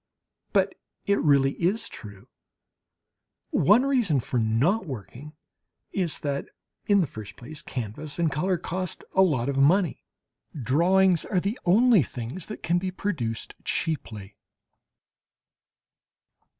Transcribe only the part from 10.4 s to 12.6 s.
Drawings are the only things